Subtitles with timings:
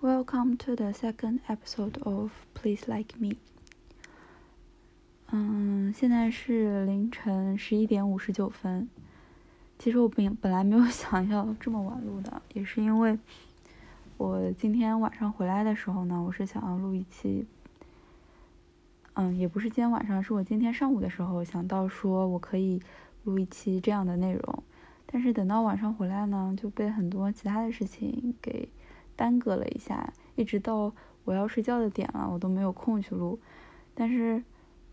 [0.00, 3.36] Welcome to the second episode of Please Like Me。
[5.32, 8.88] 嗯，现在是凌晨十一点五十九分。
[9.76, 13.18] 其实我本本来没有想要这么晚录的，也是因为
[14.18, 17.44] 我今天晚上回来的时候呢，我是想要录一期。
[19.14, 22.80] 嗯，也不是今天晚上，是我今天上午的时候想到说我可以
[23.24, 24.62] 录一期这样的内容，
[25.06, 28.68] 但是等到晚上回来呢，就被很多其他的事情给
[29.18, 30.94] 耽搁了一下，一直到
[31.24, 33.40] 我要睡觉的点了，我都没有空去录。
[33.96, 34.44] 但是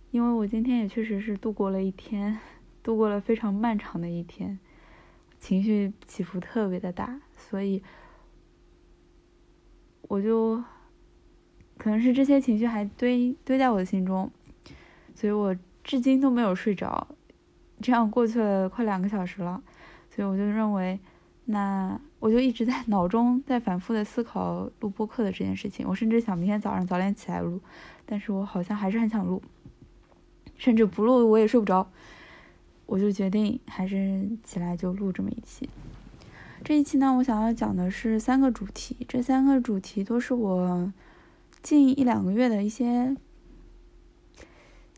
[0.10, 2.40] 因为我今天也确实是度过了一天，
[2.82, 4.58] 度过了非常漫长的一天。
[5.38, 7.84] 情绪起伏特别的大，所以
[10.08, 10.64] 我就
[11.78, 14.32] 可能是这些情绪还堆堆在我的心中，
[15.14, 17.08] 所以我至今都没有睡着。
[17.80, 19.62] 这样过去了快两个小时了，
[20.10, 21.00] 所以我就认为，
[21.44, 25.88] 那我就一直在 脑中在反复的思考录播课的这件事情。
[25.88, 27.62] 我甚至想明天早上早点起来录，
[28.04, 29.44] 但是我好像还是很想录，
[30.58, 31.88] 甚至不录我也睡不着。
[32.88, 35.70] 我就决定还是起来就录这么一期。
[36.64, 40.92] 这一期呢，我想要讲的是三个主题，这三个主题都是我
[41.62, 43.16] 近一两个月的一些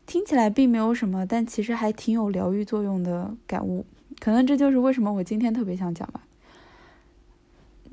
[0.06, 3.84] 听起来并没有什么，但其实还挺有疗愈作用的感悟。
[4.18, 6.22] 可能这就是为什么我今天特别想讲吧。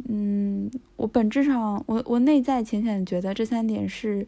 [0.07, 4.27] 嗯，我本质上，我我内在浅浅觉得这三点是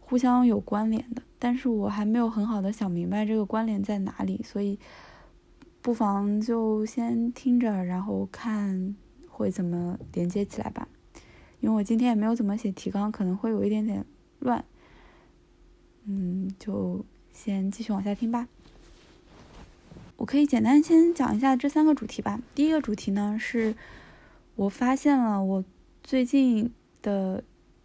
[0.00, 1.22] 互相有关联的。
[1.38, 4.78] 但是我还没有很好的想明白这个关联在哪里，所以
[5.80, 8.94] 不妨就先听着，然后看
[9.28, 10.86] 会怎么连接起来吧。
[11.60, 14.04] 因为我今天也没有怎么写提纲，可能会有一点点
[14.38, 14.64] 乱。
[16.04, 18.48] 嗯，就先继续往下听吧。
[20.16, 22.40] 我可以简单先讲一下这三个主题吧。
[22.54, 23.74] 第一个主题呢，是
[24.62, 25.64] 我发现了我
[26.04, 27.42] 最近的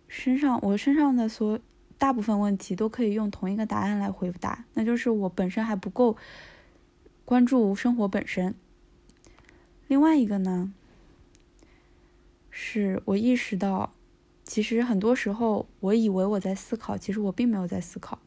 [0.08, 1.60] 身上，我身上的所。
[2.00, 6.16] 大部分问题都可以用同一个答案来回答，那就是我本身还不够
[7.26, 8.54] 关注生活本身。
[9.88, 10.72] 另外一个呢，
[12.52, 13.94] 是我意识到，
[14.44, 18.20] 其实很多时候我以为我在思考，其实我并没有在思考。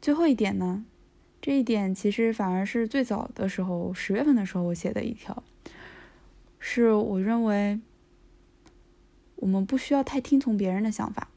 [0.00, 0.84] 最后一点呢，
[1.42, 5.42] 这一点其实反而是最早的时候，十月份的时候我写的一条，
[6.58, 7.80] 是我认为。
[9.40, 11.28] 我们不需要太听从别人的想法。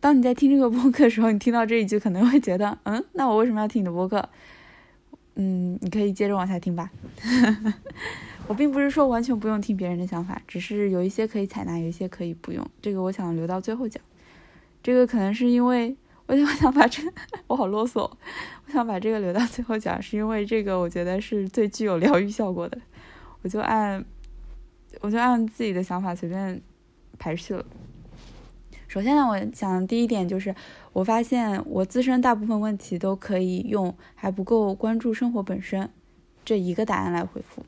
[0.00, 4.28] 当你在听这个播客的时候，你听到这一句可能会觉得，嗯，那我为什么要听你的播客？
[5.36, 6.90] 嗯，你可以接着往下听吧。
[8.46, 12.62] 我并不是说完全不用听别人的想法，只是有一些可以采纳，有一些可以不用。
[12.82, 14.02] 这个我想留到最后讲。
[14.82, 15.96] 这个可能是因为
[16.26, 17.02] 我我想把这，
[17.46, 22.78] 我好啰嗦，我想把这个留到最后讲，是因为这个我觉得是最具有疗愈效果的。
[23.46, 24.04] 我就按。
[25.02, 26.58] 我就按自己的想法随便
[27.18, 27.62] 排序了。
[28.88, 30.54] 首先呢，我想第一点就是，
[30.94, 35.90] 我发现我自身大部分问题都可以用“还不够关注生活本身”
[36.46, 37.66] 这一个答案来回复。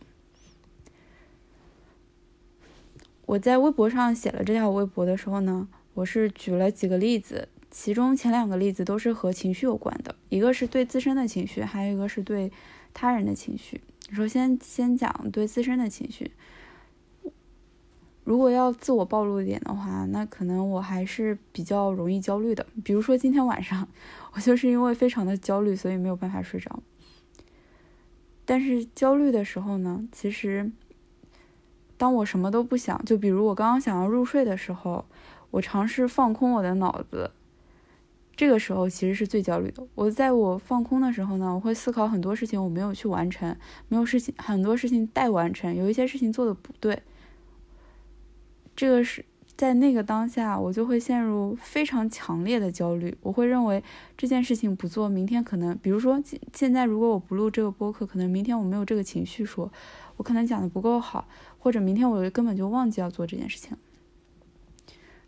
[3.27, 12.50] 我在微博上写了这条微博的时候呢，我是举了几个例子，其中前两个例子都是和情绪有关的，一个是对自身的情绪，还有一个是对
[12.95, 13.83] 他人的情绪。
[14.13, 16.33] 首先，先讲对自身的情绪。
[18.25, 22.67] 如果要自我暴露一点的话，那可能我还是比较容易焦虑的。
[22.85, 23.89] 比如说今天晚上，
[24.33, 26.83] 我就是因为非常的焦虑，所以没有办法睡着。
[28.45, 30.71] 但是焦虑的时候呢，其实
[31.97, 35.05] 当我什么都不想，就比如我刚刚想要入睡的时候，
[35.51, 37.31] 我尝试放空我的脑子，
[38.38, 39.84] 这个时候其实是最焦虑的。
[39.97, 43.56] 我在我放空的时候呢，我会思考很多事情我没有去完成，
[43.88, 47.03] 没有事情很多事情待完成，有一些事情做的不对。
[48.77, 49.25] 这个是
[49.56, 53.12] 在那个当下，我就会陷入非常强烈的焦虑。
[53.22, 53.82] 我会认为
[54.16, 59.69] 这件事情不做，明天可能，比如说现现在如果我不录这个播客，可能明天我没有这个情绪说，
[60.16, 61.27] 我可能讲的不够好，
[61.59, 63.77] 或者明天我根本就忘记要做这件事情。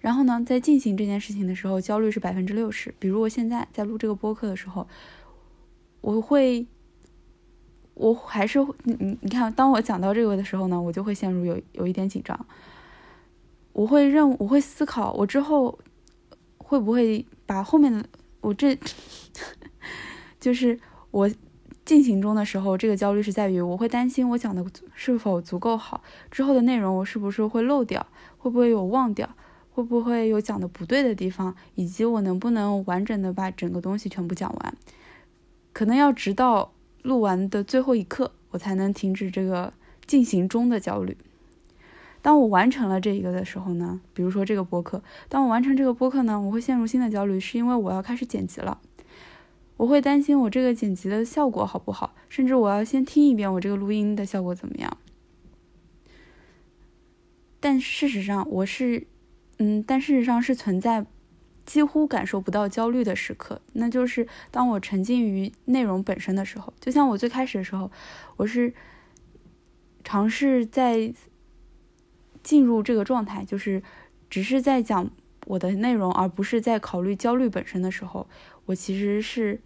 [0.00, 2.94] 然后呢，在进行这件事情的时候，焦虑是百分之六十。
[2.98, 4.86] 比如我现在在录这个播客的时候，
[6.00, 6.66] 我会，
[7.94, 12.46] 我还是你你你看，当我讲到这个的时候呢，我就会陷入有有一点紧张。
[13.72, 15.78] 我会认，我会思考，我之后
[16.58, 18.04] 会不会把后面的
[18.40, 18.76] 我这，
[20.40, 20.80] 就是
[21.10, 21.30] 我
[21.84, 24.64] 进行中的时候，这个焦虑是在于，我会担心我讲的
[24.94, 28.04] 是否足够好，之后的内容我是不是会漏掉，
[28.38, 29.28] 会不会有忘掉，
[29.72, 34.74] 会不会有讲的不对的地方，以及我能不能完整的把整个东西全部讲完，
[35.72, 36.72] 可能要直到
[37.02, 39.72] 录完的最后一刻，我才能停止这个
[40.06, 41.16] 进行中的焦虑。
[42.22, 48.78] 当我完成了这一个的时候呢，比如说这个播客，当我完成这个播客呢，我会陷入新的焦虑，是因为我要开始剪辑了。
[49.78, 54.98] 我会担心我这个剪辑的效果好不好，甚至我要先听一遍我这个录音的效果怎么样。
[57.58, 59.06] 但事实上，我是，
[59.60, 61.06] 嗯，但事实上是存在
[61.64, 66.72] 几乎感受不到焦虑的时刻，那就是当我沉浸于内容本身的时候。
[66.80, 67.90] 就像我最开始的时候，
[68.36, 68.72] 我是
[70.02, 71.14] 尝试在
[72.42, 73.82] 进入这个状态，就是
[74.28, 75.10] 只是在讲
[75.46, 78.26] 我的内容，而不是在考虑焦虑本身的时候，
[78.66, 79.60] 我其实是。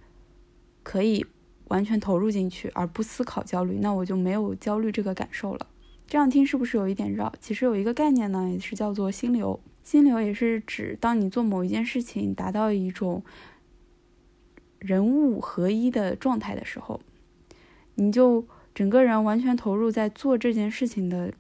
[0.87, 1.25] 可以
[1.69, 5.67] 完全投入进去而不思考焦虑，那我就没有焦虑这个感受了。
[6.07, 7.33] 这样听是不是有一点绕？
[7.41, 9.59] 其实有一个概念呢，也是叫做心流。
[9.85, 13.23] 心流也是指当你做某一件事情达到一种
[14.81, 17.01] 人物合一的状态的时候，
[17.95, 18.45] 你就
[18.75, 21.33] 整个人完全投入在做这件事情的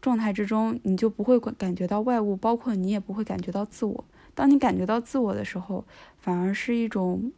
[0.00, 4.04] 状态之中，你就不会感觉到外物，包括你也不会感觉到自我。
[4.34, 5.84] 当你感觉到自我的时候，
[6.18, 7.30] 反而是一种。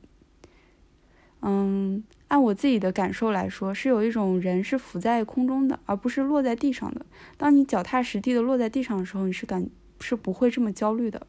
[1.41, 7.07] 嗯，按我自己的感受来说，是有一种人是浮在空中的，而不是落在地上的。
[7.37, 9.65] 当你脚踏实地的落在地上的时候，你是感
[10.01, 11.27] 是不会这么焦虑的。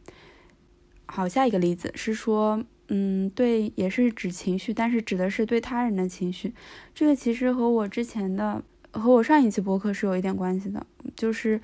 [1.05, 6.53] 好，下一个例子是说，嗯，对，也是指情绪，但是指的是对他人的情绪。
[6.93, 10.85] 这个其实和我之前的和我上一期播客是有一点关系的，
[11.15, 11.61] 就是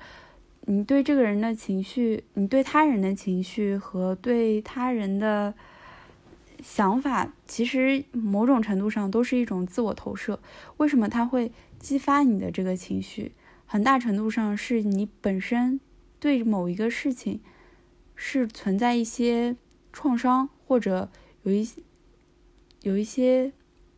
[0.62, 5.54] 你对这个人的情绪，你对他人的情绪和对他人的。
[6.62, 10.40] 想法其实某种程度上都是一种自我投射。
[10.78, 13.32] 为什么它会激发你的这个情绪？
[13.66, 15.78] 很大程度上是你本身
[16.26, 17.40] 对某一个事情
[18.16, 19.54] 是存在一些
[19.92, 21.08] 创伤，或者
[21.44, 21.80] 有一些
[22.82, 23.52] 有一些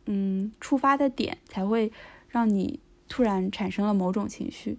[0.05, 1.91] 嗯触发的点，才会
[2.27, 4.77] 让你突然产生了某种情绪。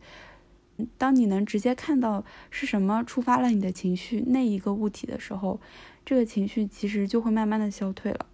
[0.96, 5.60] 当你能直接看到是什么触发了你的情绪，那一个物体的时候。
[6.04, 8.26] 这个情绪其实就会慢慢的消退了。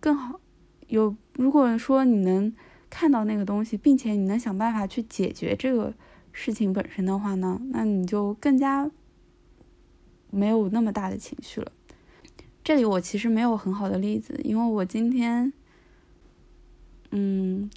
[0.00, 0.40] 更好
[0.88, 2.54] 有，如果说你能
[2.88, 5.92] 看到那个东西，并且你能想办法去解决这个
[6.32, 8.90] 事情本身的话呢，那你就更加
[10.30, 11.70] 没有那么大的情绪了。
[12.64, 15.52] 这里我其实没有很好的例子，因为我今天，
[17.10, 17.70] 嗯，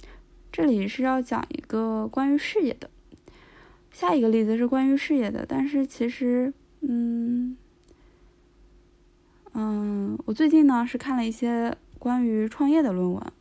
[0.50, 2.90] 这里是要讲一个关于事业的，
[3.92, 7.56] 下一个例子是关于事业的，但是其实，嗯。
[9.58, 13.32] 嗯，我最近呢是看了一些关于创业的论文，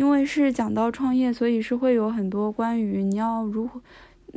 [0.00, 3.78] 因为是讲到创业，所以是会有很多关于你要如何。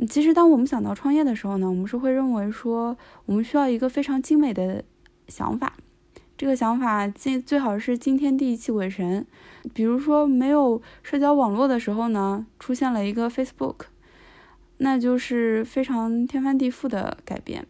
[0.06, 2.94] 其实，当我们想到创业的时候呢，我们是会认为说，
[3.24, 4.84] 我们需要一个非常精美的
[5.26, 5.72] 想法，
[6.36, 9.26] 这个想法最最好是惊天地泣鬼神。
[9.72, 13.86] 比如说，没有社交网络的时候呢，出现了一个 Facebook，
[14.76, 17.66] 那就是非常天翻地覆的改变。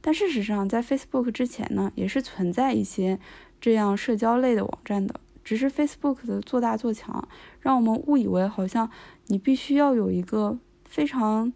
[0.00, 3.18] 但事实上，在 Facebook 之前呢，也是存在一些
[3.60, 7.28] 这样社交类的网站的，只是 Facebook 的做大做强，
[7.60, 8.90] 让我们误以为好像
[9.28, 11.52] 你必须要有一个非常，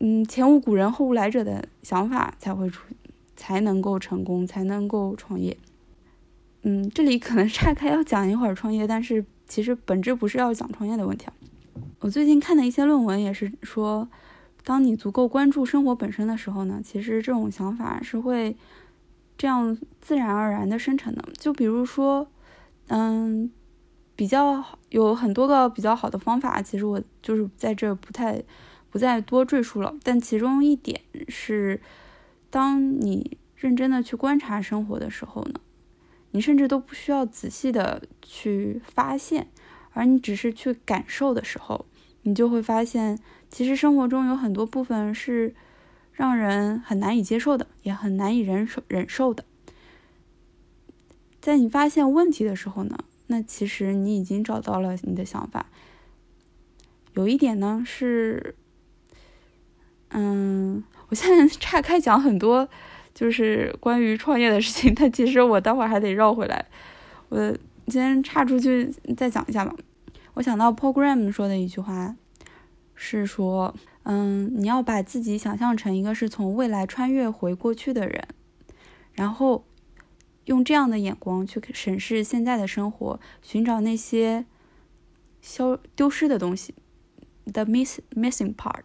[0.00, 2.82] 嗯，前无古人后无来者的想法才会出，
[3.36, 5.56] 才能够成功，才能够创业。
[6.64, 11.32] 嗯，这里可能岔开要讲一会儿创业，但是其实本质不是要讲创业的问题啊。
[12.00, 14.08] 我最近看的一些论文也是说。
[14.64, 18.56] 当你足够关注生活本身的时候呢，其实这种想法是会
[19.38, 21.24] 这样自然而然的生成的。
[21.38, 22.26] 就比如说，
[22.88, 23.50] 嗯，
[24.14, 28.42] 比较有很多个比较好的方法，其实我就是在这不太
[28.90, 29.94] 不再多赘述了。
[30.02, 31.80] 但其中一点是，
[32.50, 35.60] 当你认真的去观察生活的时候呢，
[36.30, 39.48] 你甚至都不需要仔细的去发现，
[39.92, 41.86] 而你只是去感受的时候，
[42.22, 43.18] 你就会发现。
[43.48, 45.54] 其实生活中有很多部分是
[46.12, 49.44] 让人很难以接受的，也很难以忍受忍受的。
[51.46, 52.98] 在你发现问题的时候呢，
[53.28, 55.66] 那其实你已经找到了你的想法。
[57.14, 58.56] 有一点呢是，
[60.08, 62.68] 嗯，我现在 岔开讲很多，
[63.14, 66.66] 就是关于创业的事情，但其实我待会儿还得绕回来。
[67.28, 69.72] 我先岔出去再讲一下吧。
[70.34, 72.16] 我想到 Program 说的一句话。
[72.96, 73.72] 是说，
[74.02, 78.26] 嗯，你要把自己想象成一个是从未来穿越回过去的人，
[79.12, 79.65] 然后
[80.46, 84.44] 用这样的眼光去审视现在的生活，寻找那些
[85.40, 86.74] 消丢失的东西
[87.52, 88.82] ，the miss missing part。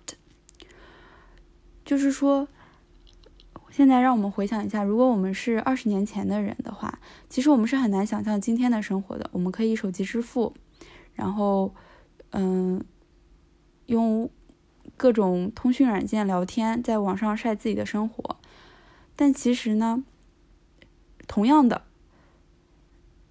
[1.84, 2.48] 就是说，
[3.72, 9.30] 现在让我们回想一下，如果我们是二十年前的人的话，其实我们是很难想象今天的生活的。
[9.32, 10.54] 我们可以手机支付，
[11.16, 11.74] 然后，
[12.32, 12.84] 嗯。
[13.88, 14.30] 用
[14.96, 18.38] 各种通讯软件聊天，在网上晒自己的生活。
[19.18, 20.02] 但其实呢，
[21.28, 21.82] 同样的，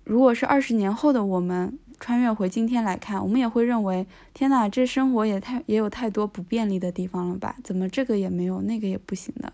[0.04, 7.56] 如果是二十年后的我们穿越回今天来看，我们也会认为：天哪，这生活也太也有太多不便利的地方了吧？
[7.62, 9.52] 怎么这个也没有，那个也不行的？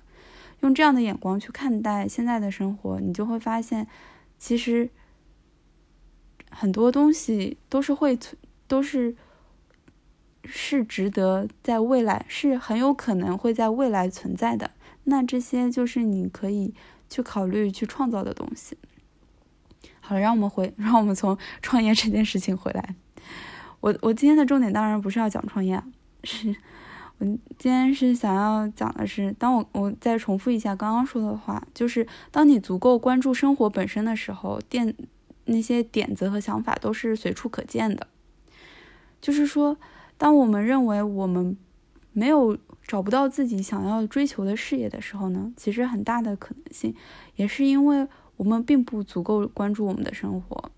[0.61, 3.87] 用这样的眼光去看待现在的生活，你就会发现，
[4.39, 4.89] 其实
[6.51, 9.15] 很多东西都是会存，都是
[10.45, 14.71] 是值得在未来，是很有可能会在未来存在的。
[15.05, 16.73] 那这些就是你可以
[17.09, 18.77] 去考虑去创造的东西。
[20.01, 22.95] 好了，让我们回，让我们从创业这件事情回来。
[23.81, 25.83] 我我今天的重点当然不是要讲创业，
[26.25, 26.55] 是
[27.19, 27.27] 我
[27.59, 34.95] 今天是想要讲的是，当我我再重复一下刚刚说的话，就是当你足够关注生活本身的时候，点
[35.45, 38.07] 那些点子和想法都是随处可见的。
[39.21, 39.77] 就是说，
[40.17, 41.57] 当我们认为我们
[42.17, 42.59] 没有。
[42.89, 46.95] 找不到自己想要追求的事业的时候呢，其实很大的可能性
[47.35, 48.07] 也是因为
[48.37, 50.71] 我们并不足够关注我们的生活。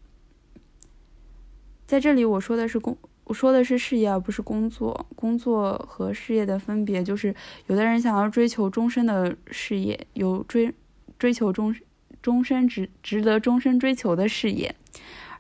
[1.87, 5.07] 在这里我说的是工，我说的是事业而不是工作。
[5.15, 7.35] 工作和事业的分别就是，
[7.67, 10.73] 有的人想要追求终身的事业，有追
[11.19, 11.77] 追求终
[12.23, 14.75] 终身值值得终身追求的事业，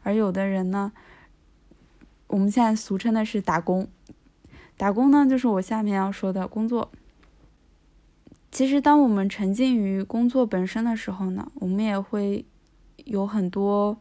[0.02, 0.93] 而有的人呢，
[2.26, 3.88] 我们现在俗称的是打工。
[4.79, 6.91] 打工呢，就是我下面要说的工作。
[8.51, 12.47] 其实，当我们沉浸于工作本身的时候呢，我们也会
[13.05, 13.99] 有很多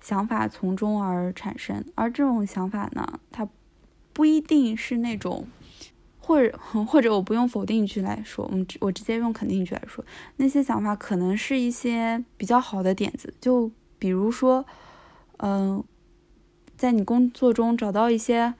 [0.00, 1.84] 想法从中而产生。
[1.96, 3.48] 而这种想法呢，它
[4.12, 5.46] 不一定是那种，
[6.20, 10.04] 或者 或者我不用否定句来说，我们我直接用肯定句来说，
[10.36, 13.34] 那些想法可能是一些比较好的点子。
[13.40, 14.64] 就比如说，
[15.38, 15.82] 嗯，
[16.76, 18.54] 在你工作中找到一些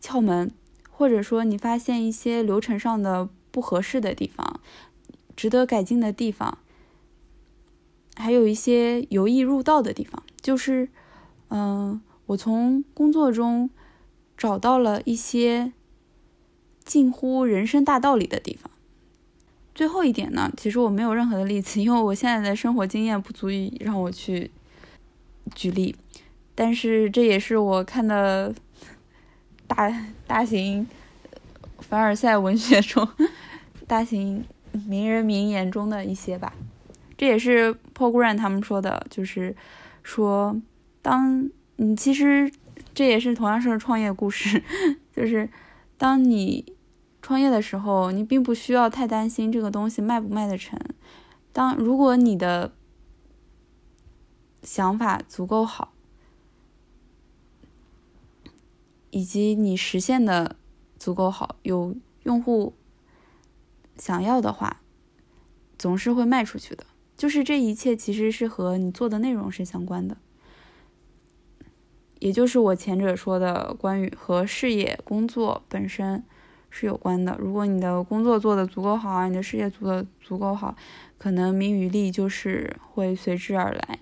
[0.00, 0.50] 窍门。
[0.90, 4.58] 或者说，你发现一些流程上的不合适的地方，
[5.36, 6.58] 值得改进的地方，
[8.16, 10.88] 还有一些由易入道的地方，就是，
[11.50, 13.70] 嗯，我从工作中
[14.36, 15.72] 找到了一些
[16.84, 18.68] 近乎人生大道理的地方。
[19.76, 24.50] 最后一点呢，其实我没有任何的例子，因为我现在的生活经验不足以让我去
[25.54, 25.94] 举例，
[26.56, 28.52] 但是这也是我看的。
[29.68, 29.92] 大
[30.26, 30.88] 大型
[31.78, 33.06] 凡尔赛文学中，
[33.86, 36.52] 大型名人名言中的一些吧，
[37.16, 39.54] 这也是 Paul Grant 他们说的，就是
[40.02, 40.60] 说，
[41.02, 42.50] 当你其实
[42.94, 44.62] 这也是同样是创业故事，
[45.14, 45.48] 就是
[45.96, 46.72] 当你
[47.20, 50.80] 创业的时候，你并不需要太担心这个东西卖不卖得成。
[51.52, 52.72] 当如果你的
[54.62, 55.92] 想法足够好。
[59.10, 60.56] 以及你实现的
[60.98, 62.74] 足够好，有用户
[63.96, 64.80] 想要的话，
[65.78, 66.84] 总是会卖出去的。
[67.16, 70.16] 就是这一切其实是和你做的内容是相关的，
[72.18, 76.22] 也就是我前者说的关于和事业工作本身
[76.70, 77.36] 是有关的。
[77.40, 80.76] 如果你的工作做的足够好啊，你的事业做的足够好，
[81.16, 83.98] 可能名与利就是会随之而来。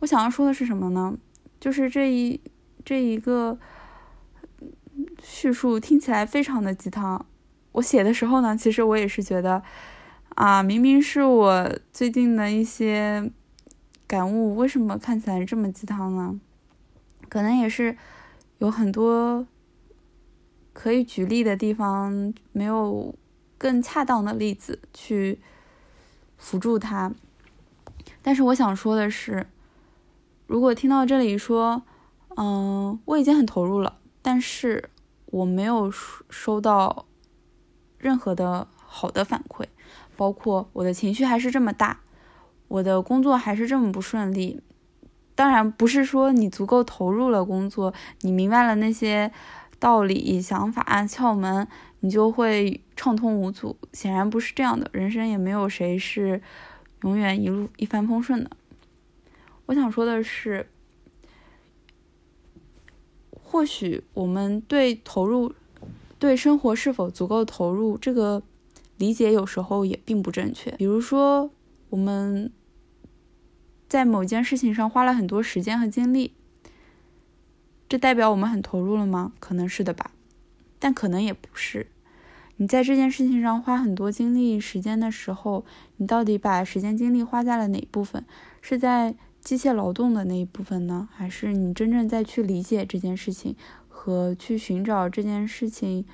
[0.00, 1.16] 我想要说的是什么呢？
[1.60, 2.40] 就是这一
[2.84, 3.58] 这一个。
[5.22, 7.26] 叙述听起来非常的鸡汤。
[7.72, 9.62] 我写的时候呢，其实我也是觉得，
[10.34, 13.30] 啊，明明是我最近的一些
[14.06, 16.40] 感悟，为什么看起来这么鸡汤呢？
[17.28, 17.96] 可能也是
[18.58, 19.46] 有很多
[20.72, 23.14] 可以举例的地方，没有
[23.56, 25.38] 更恰当的例子去
[26.36, 27.12] 辅助它。
[28.20, 29.46] 但是我想说的是，
[30.48, 31.82] 如果听到这里说，
[32.36, 34.90] 嗯，我已经很投入了，但是。
[35.30, 37.06] 我没有收到
[37.98, 39.66] 任何的好的反馈，
[40.16, 42.00] 包括我的情绪还是这么大，
[42.68, 44.60] 我的工作还是这么不顺利。
[45.34, 49.32] 当然不是说你足够投入了工作，你明白了那些
[49.78, 51.66] 道理、想法、窍门，
[52.00, 53.76] 你就会畅通无阻。
[53.92, 56.42] 显然不是这样的，人生也没有谁是
[57.02, 58.50] 永远一路一帆风顺的。
[59.66, 60.68] 我想说的是。
[63.50, 65.52] 或许我们对投入、
[66.20, 68.40] 对生活是否足够投入这个
[68.96, 70.70] 理解，有时候也并不正确。
[70.76, 71.50] 比如说，
[71.88, 72.52] 我们
[73.88, 76.32] 在某件事情上花了很多时间和精力，
[77.88, 79.32] 这代表我们很投入了吗？
[79.40, 80.12] 可能是的吧，
[80.78, 81.88] 但可能也不是。
[82.58, 85.64] 你在这件事情上花很多精力、时间的时候，
[85.96, 88.24] 你到底把时间、精力花在了哪部分？
[88.60, 89.16] 是在？
[89.40, 91.08] 机械劳动的那一部分呢？
[91.12, 93.56] 还是你真正在去理解这件事情，
[93.88, 96.04] 和去寻找这件事情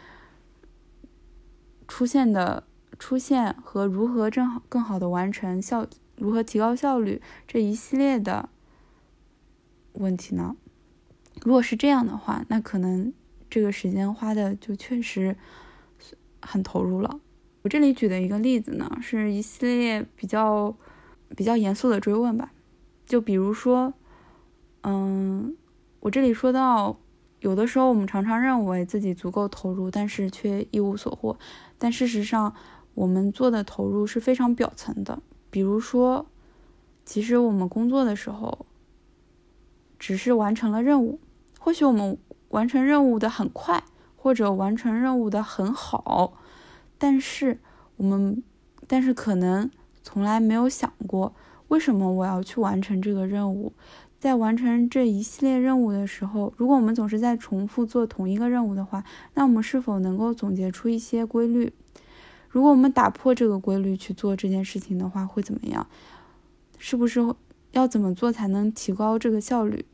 [1.88, 2.64] 出现的
[2.98, 8.48] 出现和如何正好更好的完成效，如何提高效率这一系列的
[9.94, 10.56] 问题呢？
[11.42, 13.12] 如果是这样的话，那可能
[13.50, 15.36] 这个时间花的就确实
[16.40, 17.20] 很投入了。
[17.62, 20.74] 我这里举的一个例子呢，是一系列比较
[21.36, 22.52] 比较严肃的追问吧，
[23.06, 23.94] 就比如说，
[24.82, 25.56] 嗯，
[26.00, 26.98] 我这里说到，
[27.40, 31.38] 有的时候我们常常认为自己足够投入，但是却一无所获。
[31.78, 32.52] 但事实上，
[32.94, 35.20] 我们做的投入是非常表层的。
[35.50, 36.26] 比如说，
[37.04, 38.66] 其实我们工作的时候，
[39.98, 41.20] 只是完成了任务。
[41.60, 43.84] 或许我们完成任务的很快，
[44.16, 46.34] 或者完成任务的很好，
[46.98, 47.60] 但是
[47.96, 48.42] 我们，
[48.86, 49.70] 但是可能
[50.02, 51.34] 从来没有想过，
[51.68, 53.72] 为什么我要去完成这个任务。
[54.18, 59.04] 在完成这一系列任务的时候，如果我们总是在重复做同一个任务的话，
[59.34, 61.72] 那我们是否能够总结出一些规律？
[62.48, 65.86] 如果我们打破这个规律去做这件事情的话，会怎么样？
[66.78, 67.20] 是不是
[67.72, 69.84] 要怎么做才能提高这个效率？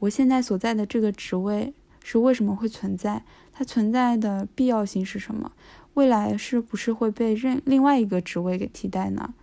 [0.00, 1.72] 我现在所在的这个职位
[2.04, 3.24] 是为什么会存在？
[3.52, 5.52] 它存在的必要性是什么？
[5.94, 9.34] 未来是不是会被任另外一个职位给替代呢？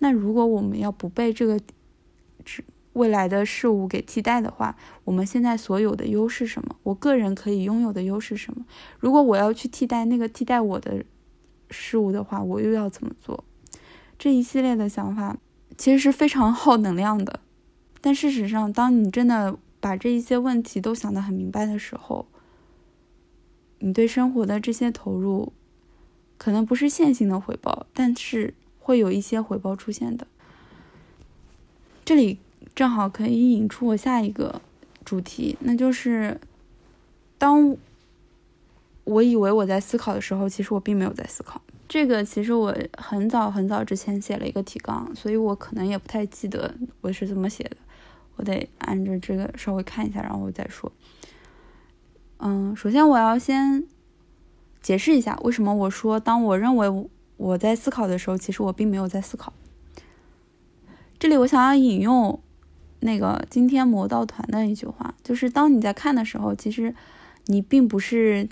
[0.00, 1.58] 那如果我们要不被这个
[2.94, 6.74] 未来的事物给替代的话，我们现在所有的优势什么？
[6.82, 8.66] 我个人可以拥有的优势什么？
[8.98, 11.04] 如果我要去替代那个替代我的
[11.70, 13.44] 事物的话，我又要怎么做？
[14.18, 15.38] 这一系列的想法
[15.78, 17.40] 其实是非常耗能量的。
[18.00, 22.26] 但事实上，当你真的把这一些问题都想得很明白的时候，
[23.78, 25.52] 你对生活的这些投入，
[26.36, 30.26] 可能不是线性的回报，但是会有一些回报出现的。
[32.04, 32.38] 这里
[32.74, 34.60] 正好可以引出我下一个
[35.04, 36.40] 主题，那就是
[37.38, 37.76] 当
[39.04, 41.60] 我以为我在思考的时候，其实我并没有在思考。
[41.88, 47.76] 这个其实我很早很早之前写了一个提纲，所以我可能也不太记得我是怎么写的。
[48.36, 50.90] 我得按着这个稍微看一下，然后我再说。
[52.38, 53.84] 嗯，首先我要先
[54.80, 56.88] 解释一下，为什么我说当我认为
[57.40, 59.52] 我在思考的时候，其实我并没有在思考。
[61.18, 62.38] 这里我想要引用
[63.00, 66.94] 那个今天魔道团的一句话，就是当你在看的时候，其实
[67.46, 68.48] 你并不是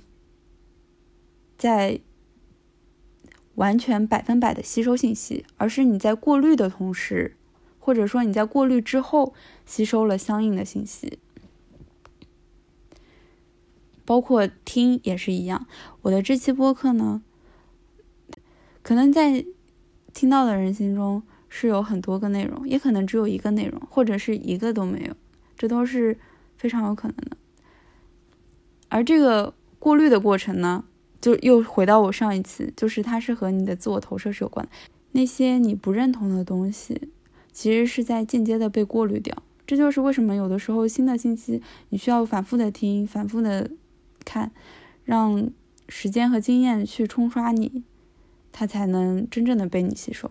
[1.58, 2.00] 在
[3.56, 7.34] 完全百分百的吸收信息，而是你在过滤的同时。
[7.80, 9.32] 或者说你在过滤之后
[9.64, 11.18] 吸收了相应的信息，
[14.04, 15.66] 包括听也是一样。
[16.02, 17.22] 我的这期播客呢，
[18.88, 19.44] 可能在
[20.14, 25.14] 听到的人心中是有很多个内容，也可能只有一个内容，或者是一个都没有，
[25.58, 26.16] 这都是
[26.56, 27.36] 非常有可能的。
[28.88, 30.86] 而这个过滤的过程呢，
[31.20, 34.72] 就又回到我上一次，就是它是和你的自我投射是有关的，
[35.12, 37.10] 那些你不认同的东西。
[37.52, 43.70] 其实是在间接的被过滤掉，这就是为什么有的时候新的信息你需要反复的听、反复的
[44.24, 44.50] 看，
[45.04, 45.50] 让
[45.90, 47.84] 时间和经验去冲刷你，
[48.52, 50.30] 它才能真正的被你吸收。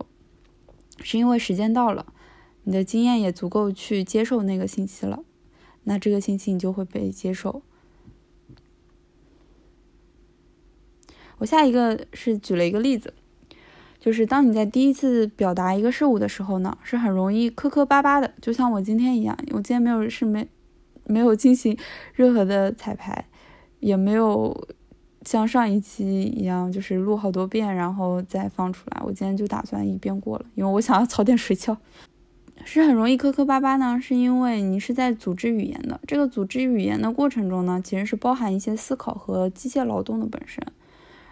[1.02, 2.14] 是因为时间到了，
[2.64, 5.24] 你的经验也足够去接受那个信息了，
[5.84, 7.62] 那这个信息你就会被接受。
[11.38, 13.14] 我下一个是举了一个例子。
[14.00, 19.38] 就是当你在第一次表达一个事物的时候呢，是很容易磕磕巴巴的，就像我今天一样。
[19.52, 20.48] 我今天没有是没
[21.06, 21.78] 没有进行
[22.14, 23.28] 任何的彩排，
[23.80, 24.68] 也没有
[25.28, 29.02] 像上一期一样，就是录好多遍然后再放出来。
[29.04, 31.76] 我今天就打算一遍过了，因为我想要早点睡觉。
[32.64, 36.00] 是很容易磕磕巴巴呢，是因为你是在组织语言的。
[36.08, 40.66] 这个组织语言的过程中呢，其实是包含一些思考和机械劳动的本身。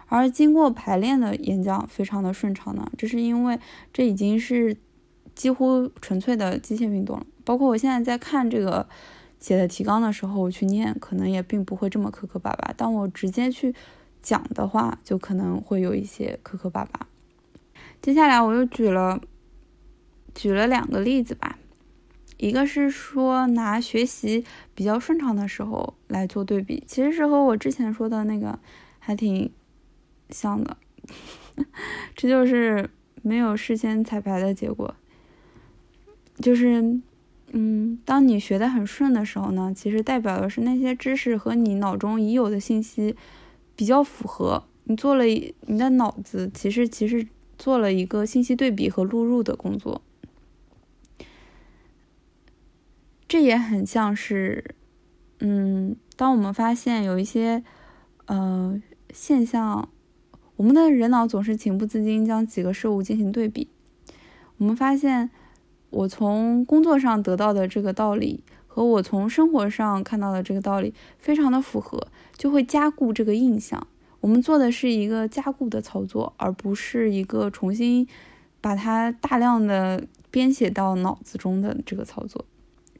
[0.08, 3.58] 而经过排练的演讲非常的顺畅呢，这是因为
[3.94, 4.76] 这已经是
[5.34, 7.26] 几乎纯粹的机械运动了。
[7.46, 8.86] 包括我现在在看这个
[9.38, 12.72] 写的提纲的时候，我去念可能也并不会这么磕磕巴巴。
[12.76, 13.74] 当我直接去
[14.22, 17.06] 讲的话，就可能会有一些磕磕巴巴。
[18.00, 19.20] 接下来我又举了
[20.34, 21.58] 举了两个例子吧，
[22.36, 24.44] 一个是说拿学习
[24.74, 28.58] 比较顺畅的时候来做对比，其实是和我之前说的那个
[28.98, 29.52] 还挺。
[30.30, 30.76] 像的，
[32.16, 32.90] 这就是
[33.22, 34.92] 没有事先彩排的结果。
[36.40, 37.00] 就是，
[37.52, 43.16] 嗯，当你学的很顺的时候呢，其实代表的是那些知识和你脑中已有的信息
[43.74, 44.64] 比较符合。
[44.84, 47.26] 你做了，你的脑子其实其实
[47.58, 50.02] 做了一个信息对比和录入的工作。
[53.28, 54.76] 这也很像是
[55.40, 57.64] 嗯，当我们发现有一些
[58.26, 58.80] 呃
[59.12, 59.88] 现象，
[60.56, 63.68] 我们的人脑总是情不自禁将几个事物进行对比。
[64.58, 65.30] 我们发现，
[65.96, 73.86] 我从工作上得到的这个道理和我从生活上看到的这个道理非常的符合，就会加固这个印象。
[74.20, 78.06] 我们做的是一个加固的操作，而不是一个重新
[78.60, 82.44] 把它大量的编写到脑子中的这个操作。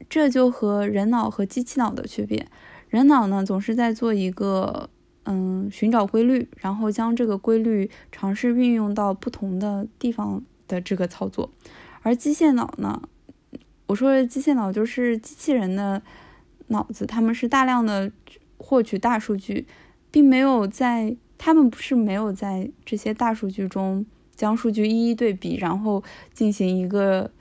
[0.09, 2.47] 这就和人脑和机器脑的区别。
[2.89, 4.89] 人脑呢，总是在做一个
[5.25, 11.51] 嗯寻找规律，然后将这个规律尝试运用到不同的地方的这个操作。
[12.01, 13.01] 而机械脑呢，
[13.87, 16.01] 我说的机械脑就是机器人的
[16.67, 18.11] 脑子，他们是大量的
[18.57, 19.65] 获取大数据，
[20.11, 24.05] 并没有在他们不是没有在这些大数据中
[24.35, 27.31] 将数据一一对比，然后进行一个。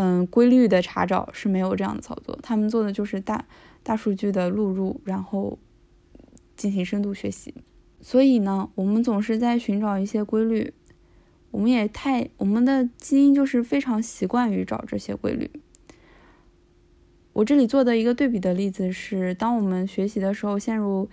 [0.00, 3.44] 嗯，规律的查找是没有这样的操作，他们做的就是大
[3.82, 5.58] 大数据的录入，然后
[6.56, 7.52] 进行深度学习。
[8.00, 10.72] 所以呢，我们总是在寻找一些规律，
[11.50, 15.50] 我们也太我们的基因就是非常习惯于找这些规律。
[17.32, 21.08] 我这里做的一个对比的例子是，当我们学习的时候陷入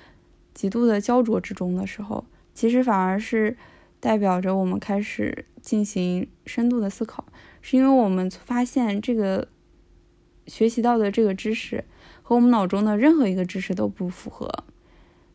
[0.54, 3.56] 极度的焦灼之中的时候，其实反而是
[4.00, 7.26] 代表着我们开始进行深度的思考。
[7.62, 9.48] 是因为我们发现这个
[10.48, 11.84] 学习到的这个知识
[12.22, 14.64] 和我们脑中的任何一个知识都不符合，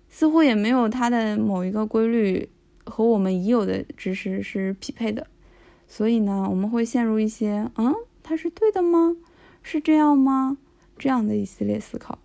[0.09, 2.49] 似乎也没有它的某一个规律
[2.85, 5.27] 和我们已有的知识是匹配的，
[5.87, 9.17] 所以呢，我们会陷入一些“嗯，它是对的吗？
[9.63, 10.59] 是这样吗？”
[10.99, 12.19] 这样的一系列思考。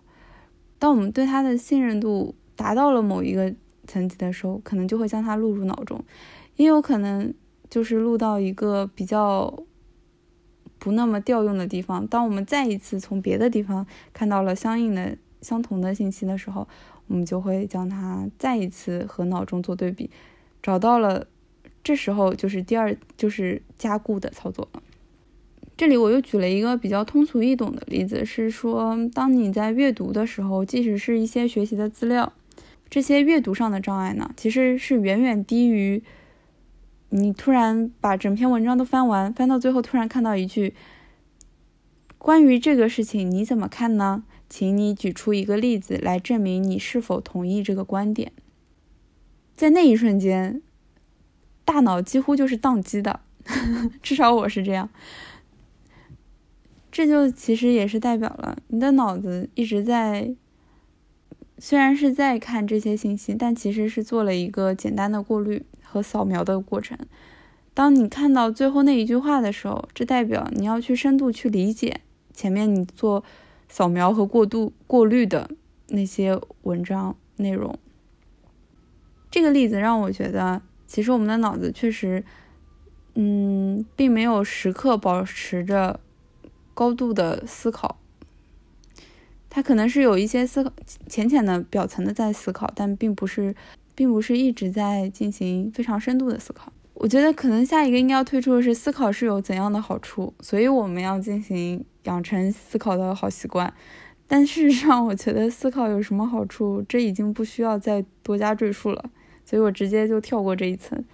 [0.78, 3.54] 当我们对它的信任度达到了某一个
[3.86, 6.04] 层级的时候，可能就会将它录入脑中，
[6.56, 7.32] 也有可能
[7.70, 9.62] 就是录到一个比较。
[10.78, 16.68] 不那么调用的地方，当我们再一次从别的地方看到了相应的、相同的信息的时候，
[17.08, 20.10] 我们就会将它再一次和脑中做对比，
[20.66, 21.28] 找到了，
[21.84, 24.82] 这时候就是第二，就是加固的操作了。
[25.76, 32.32] 这里我又举了一个比较通俗易懂的例子，是说，当你在阅读的时候，即使是一些学习的资料，
[32.90, 36.02] 这些阅读上的障碍呢，其实是远远低于。
[37.10, 40.74] 你突然把整篇文章都翻完，翻到最后突然看到一句
[42.18, 44.24] 关于这个事情你怎么看呢？
[44.48, 48.32] 请你举出一个例子来证明你是否同意这个观点。
[49.56, 50.60] 在那一瞬间，
[51.64, 53.20] 大脑几乎就是宕机的，
[54.02, 54.88] 至少我是这样。
[56.92, 60.34] 这就其实也是代表了你的脑子一直在，
[61.58, 65.64] 虽然是在看这些信息，但其实是做了一个简单的过滤。
[65.88, 66.98] 和扫描的过程，
[67.72, 72.00] 当你看到最后那一句话的时候，这代表你要去深度去理解
[72.34, 73.24] 前面你做
[73.68, 75.48] 扫描和过度过滤的
[75.88, 77.78] 那些文章内容。
[79.30, 82.24] 这个例子让我觉得，其实我们的脑子确实，
[83.14, 86.00] 嗯，并没有时刻保持着
[86.74, 87.98] 高度的思考，
[89.50, 90.72] 它可能是有一些思考
[91.06, 93.54] 浅浅的表层的在思考，但并不是。
[93.96, 96.70] 并不是一直在进行非常深度的思考。
[96.92, 103.72] 我觉得可能下一个应该要推出的是思考是有怎样的好处，所以我们要进行养成思考的好习惯。
[104.28, 109.10] 但事实上，我觉得思考有什么好处，这已经不需要再多加赘述了，
[109.44, 111.04] 所以我直接就跳过这一层，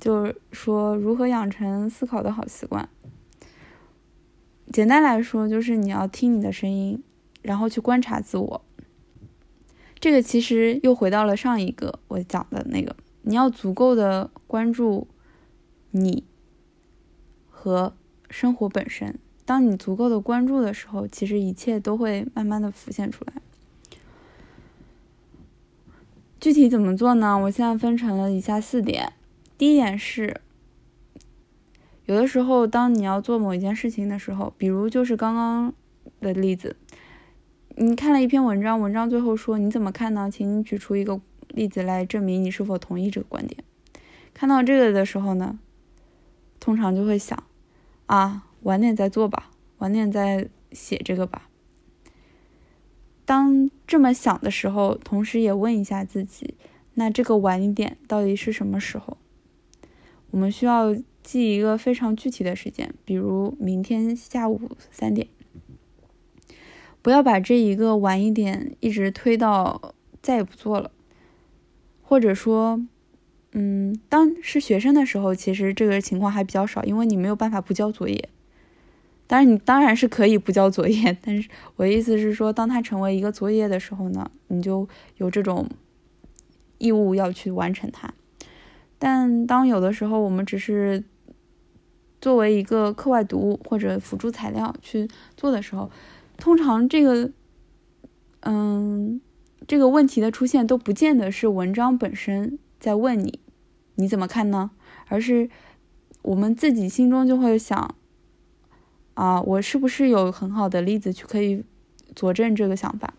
[0.00, 2.88] 就是说如何养成思考的好习惯。
[4.72, 7.00] 简单来说，就是你要听你的声音，
[7.42, 8.64] 然后去观察自我。
[10.00, 15.06] 这个其实又回到了上一个我讲的那个，你要足够的关注
[15.92, 16.24] 你
[17.48, 17.94] 和
[18.28, 19.16] 生活本身。
[19.46, 23.32] 当你足够的关注的时候，其实一切都会慢慢的浮现出来。
[26.38, 27.38] 具体怎么做呢？
[27.38, 29.14] 我现在分成了以下四点。
[29.56, 30.40] 第一点是，
[32.04, 35.72] 有的时候当你要做某一件事情的时候，比如就是刚刚
[36.20, 36.76] 的例子。
[37.76, 40.30] 你看了一篇文章，文章最后说你怎么看呢？
[40.30, 43.62] 请你举出一个例子来证明你是否同意这个观点。
[44.34, 45.58] 看到这个的时候呢，
[46.58, 47.42] 通常就会想，
[48.06, 51.48] 啊，晚点再做吧，晚点再写这个吧。
[53.24, 56.54] 当这么想的时候，同时也问一下自己，
[56.94, 59.18] 那这个晚一点到底是什么时候？
[60.32, 65.28] 我们需要记一个非常具体的时间，比如明天下午三点。
[67.00, 70.90] 不要把这一个晚一点一直推到再也不做了，
[72.02, 72.84] 或者说，
[73.52, 78.28] 嗯，当是学生的时候，其实这个情况还比较少，因为你没有办法不交作业。
[79.26, 85.68] 当然，你当然是可以不交作业，但是我的意思是说，当它成为一个作业的时候呢，你就有这种
[86.78, 88.14] 义务要去完成它。
[88.98, 91.04] 但当有的时候我们只是
[92.20, 95.90] 作为一个课外读物或者辅助材料去做的时候，
[96.38, 97.30] 通常这个，
[98.40, 99.20] 嗯，
[99.66, 103.40] 这个问题的出现都不见得是文章本身在问你，
[103.96, 104.70] 你怎么看呢？
[105.08, 105.50] 而是
[106.22, 107.94] 我们自己心中就会想，
[109.16, 111.64] 啊，我是不是有很好的例子去可以
[112.14, 113.14] 佐证这个想法？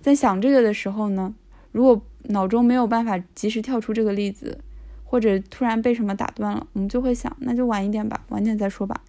[0.00, 1.34] 在想这个的时候呢，
[1.72, 4.60] 如果脑中没有办法及时跳出这个例子，
[5.04, 9.02] 或者突然被什么打断了，我们就会想，那就晚一点吧，晚点再说吧。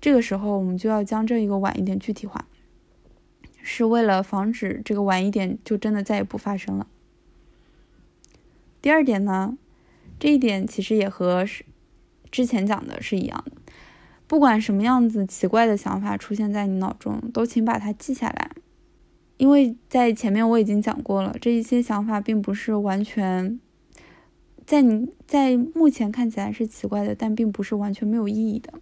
[0.00, 2.46] 这个时候，我们就要将这一个晚一点具体化，
[3.62, 6.88] 是为了防止这个晚一点就真的再也不发生了。
[8.82, 9.56] 第二点呢？
[10.18, 11.46] 这一点其实也和
[12.30, 13.59] 之前讲的是一样的。
[14.30, 18.52] 不管什么样子奇怪的想法出现在你脑中，都请把它记下来，
[19.38, 23.58] 因为在前面我已经讲过了，这一些想法并不是完全
[24.64, 28.74] 在你在目前看起来是奇怪的，但并不是完全没有意义的。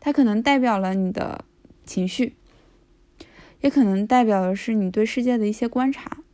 [0.00, 1.44] 它可能代表了你的
[1.84, 2.34] 情绪，
[3.60, 6.24] 也可能代表的是你对世界的一些观察，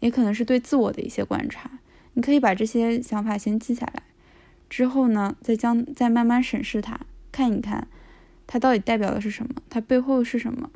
[0.00, 1.80] 也可能是对自我的一些观察。
[2.12, 4.02] 你可以把这些想法先记下来，
[4.68, 7.00] 之后呢，再将再慢慢审视它，
[7.38, 7.86] 看一看
[8.48, 10.72] 它到底代表的是什么，它背后是什么。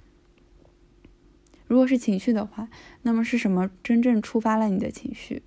[1.66, 2.68] 如果是情绪的话，
[3.02, 5.42] 那么是什么真正触发了你的情绪？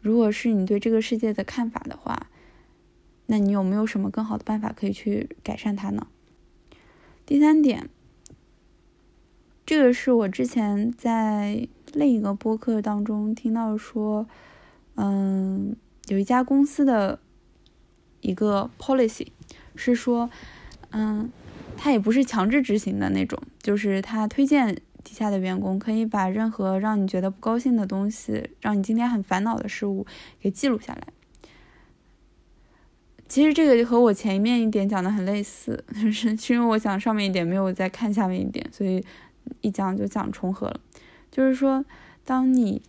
[0.00, 2.28] 如果是你对这个世界的看法的话，
[3.26, 6.08] 那你有没有什么更好的办法可以去改善它呢？
[7.24, 7.88] 第三点，
[9.64, 14.26] 这个是我之前在另一个播客当中听到说。
[14.96, 15.76] 嗯，
[16.08, 17.20] 有一家公司的
[18.20, 19.28] 一个 policy
[19.78, 20.28] 是说，
[20.90, 21.30] 嗯，
[21.76, 30.04] 他也不是强制执行的那种，就是他推荐底下的员工可以把任何让你觉得不高兴的东西，让你今天很烦恼的事物
[30.40, 31.08] 给记录下来。
[33.28, 39.04] 其实这个和我前面一点讲的很类似， 就是是因为我讲上面一点没有再看下面一点，所以
[39.60, 40.80] 一讲就讲重合了。
[41.30, 41.84] 就是说，
[42.24, 42.82] 当你。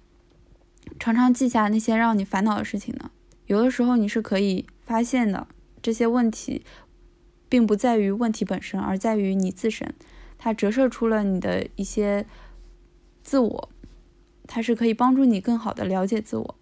[1.00, 3.12] 常常记下那些让你烦恼的事情呢？
[3.46, 5.48] 有的时候你是可以发现的，
[5.82, 6.64] 这些问题
[7.48, 9.94] 并不在于问题本身，而在于你自身。
[10.38, 12.26] 它折射出了你的一些
[13.24, 13.70] 自我，
[14.48, 16.56] 它是可以帮助你更好的了解自我。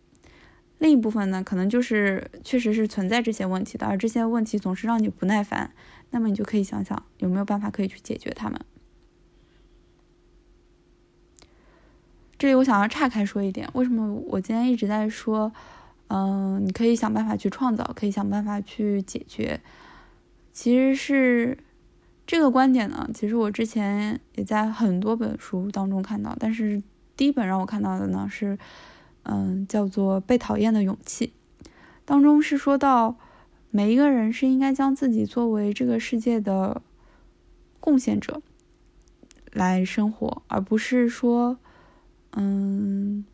[0.79, 5.71] 另一部分呢，可能就是确实是存在这些问题的，而这些问题总是让你不耐烦。
[6.11, 8.59] 那么你就可以想想有没有办法可以去解决它们。
[12.37, 15.51] 这里我想要岔开说一点，为什么我今天一直在说，
[16.07, 19.59] 嗯，你可以想办法去创造，可以想办法去解决。
[20.53, 21.57] 其实是
[22.25, 26.81] 这个观点呢，其实我之前也在很多本书当中看到，但是
[27.15, 28.57] 第一本让我看到的呢是，
[29.23, 31.33] 嗯，叫做《被讨厌的勇气》，
[32.05, 33.15] 当中是说到
[33.69, 36.81] 每一个人是应该将自己作为这个世界的
[37.79, 38.41] 贡献者
[39.51, 41.57] 来生活，而不是说。
[42.39, 43.25] 嗯，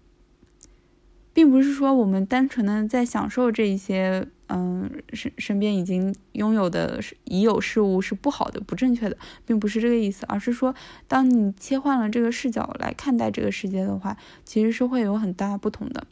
[1.34, 10.74] 并不是说我们单纯的在享受这一些，嗯，身身边已经拥有的已有事物是不好的、不正确的，并不是这个意思，而是说，
[11.08, 14.16] 当你切换了这个视角来看待这个世界的话，
[14.46, 16.06] 其实是会有很大不同的。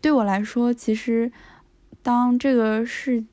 [0.00, 1.30] 对我来说，其实
[2.02, 3.24] 当这个视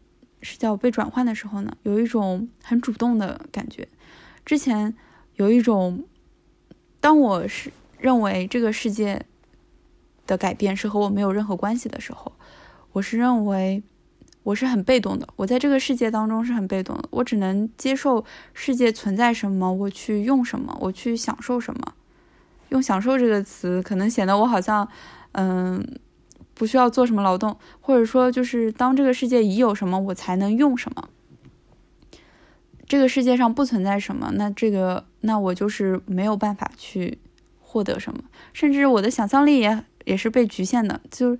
[0.42, 3.88] 视角被转换的时候呢，有一种很主动的感觉。
[4.46, 4.94] 之前
[5.36, 6.04] 有一种。
[7.04, 9.26] 当我是认为这个世界
[10.26, 12.32] 的改变是和我没有任何关系的时候，
[12.92, 13.84] 我是认为
[14.44, 15.28] 我是很被动的。
[15.36, 21.94] 我在这个世界当中是很被动的，我只能接受世界存在什么，我去用什么，我去享受什么。
[22.70, 24.88] 用“享受”这个词，可能显得我好像，
[25.34, 25.86] 嗯，
[26.56, 31.08] 不需要做什么劳动，或者说，就是当这个世界已有什么，我才能用什么。
[32.88, 37.20] 这个世界上不存在什么，那这个那我就是没有办法去
[37.62, 41.40] 获得什么，甚至我的想象力也也是被局限的，就是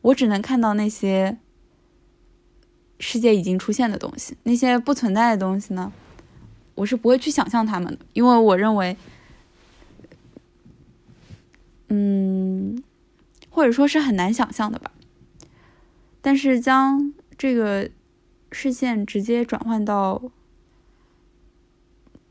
[0.00, 1.38] 我只能看到那些
[2.98, 5.92] 世界已经出现的东西，那些不存在的东西呢，
[6.74, 8.96] 我是不会去想象他们的，因为我认为，
[11.88, 12.82] 嗯，
[13.50, 14.90] 或者说是很难想象的吧。
[16.20, 17.90] 但是将这个
[18.50, 20.22] 视线直接转换到。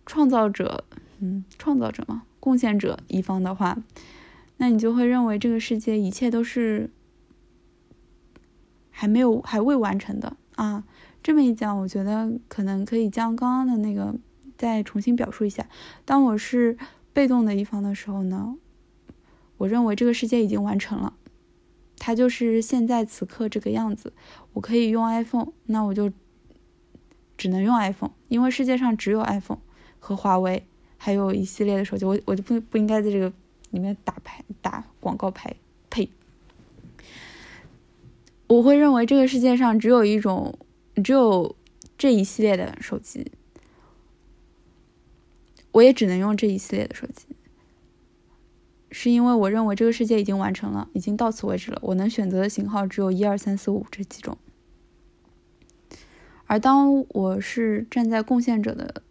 [0.04, 0.84] 创造者，
[1.20, 3.78] 嗯，创造者嘛，贡献者一方的话，
[4.62, 6.92] 那你就会认为这个世界一切都是
[8.92, 10.84] 还没有、还未完成的啊。
[11.24, 14.14] 这么一讲，我觉得可能可以将刚刚的那个
[14.60, 15.68] 再重新表述一下。
[16.06, 16.78] 当我是
[17.12, 18.56] 被动的一方的时候呢，
[19.58, 21.16] 我认为这个世界已经完成了，
[21.98, 24.14] 它就是现在此刻这个样子。
[24.54, 26.12] 我可以用 iPhone，那我就
[27.36, 29.62] 只能用 iPhone，因为世界上只有 iPhone
[29.98, 32.06] 和华为，还有一系列的手机。
[32.06, 33.34] 我我就不不应该在这个
[33.72, 35.56] 里面打牌打广告牌，
[35.90, 36.10] 呸！
[38.48, 40.58] 我会认为这个世界上只有一种，
[41.04, 41.56] 只有
[41.98, 43.32] 这一系列的手机，
[45.72, 47.26] 我也只能用这一系列的手机，
[48.92, 51.80] 是因为我认为这个世界已经完成了，已经到此为止了。
[51.82, 54.38] 我能选择的型号只有一二三四五这几种。
[56.46, 59.02] 而当我是站在贡献者的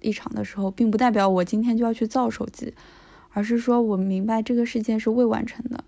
[0.00, 2.74] 立场的时候，并不代表我今天就要去造手机，
[3.32, 5.84] 而是说我明白这个世界是未完成的，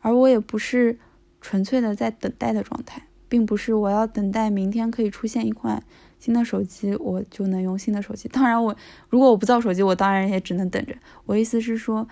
[0.00, 0.98] 而我也不是。
[1.44, 5.82] 纯粹的在等待的状态，并不是我要等待明天可以出现一款
[6.20, 8.28] 新的手机，我就能用新的手机。
[8.28, 8.76] 当然，我
[9.08, 10.94] 如果我不造手机，我当然也只能等着。
[11.26, 12.06] 我意思是说，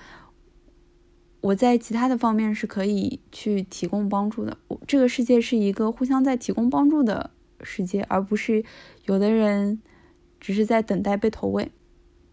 [1.42, 4.58] 我在其他的方面是可以去提供帮助的。
[4.84, 7.30] 这个世界是一个互相在提供帮助的
[7.62, 8.64] 世界，而不是
[9.04, 9.80] 有的人
[10.40, 11.70] 只是在等待被投喂。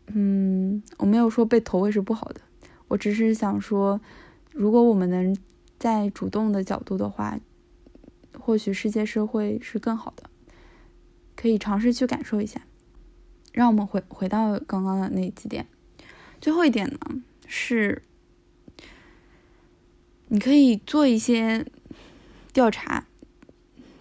[0.08, 2.42] 嗯，我没有说被投喂是不好的，
[2.88, 4.02] 我只是想说，
[4.52, 5.36] 如果我们能。
[5.80, 7.40] 在主动的角度的话，
[8.34, 10.24] 或许世界是会是更好的，
[11.36, 12.62] 可以尝试去感受一下。
[13.54, 15.68] 让我们回回到刚刚的那几点。
[16.42, 18.02] 最后一点呢，是
[20.30, 21.64] 你可以做一些
[22.52, 23.06] 调查，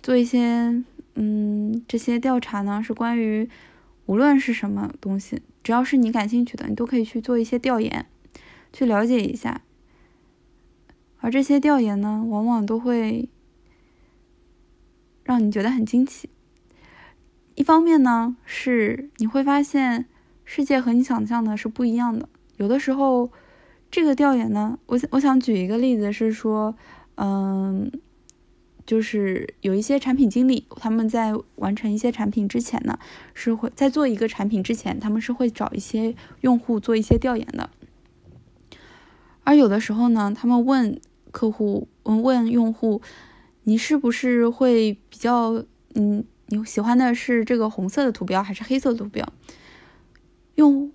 [0.03, 0.83] 做一些
[1.15, 3.51] 嗯，这些调查呢是关于
[4.07, 8.07] 无论是什么东西，只要是你感兴趣的，你都可以去做一些调研，
[8.73, 9.63] 去了解一下。
[11.19, 13.29] 而这些调研呢，往往都会
[15.25, 16.31] 让你觉得很惊奇。
[17.57, 20.07] 一方面呢，是你会发现
[20.45, 22.29] 世界和你想象的是不一样的。
[22.59, 23.33] 有的时候，
[23.91, 26.77] 这个调研呢，我我想举一个例子是说，
[27.17, 27.91] 嗯，
[28.87, 32.99] 就是有一些产品经理，他们在完成一些产品之前呢，
[33.35, 37.69] 是会在做一个产品之前，他们是会找一些用户做一些调研的。
[39.43, 43.03] 而有的时候呢，他们问客户，问问用户，
[43.65, 49.27] 你是不是会比较，嗯，你喜欢的是这个红色的图标还是黑色图标？
[50.55, 50.93] 用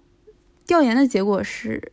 [0.66, 1.92] 调研的结果是，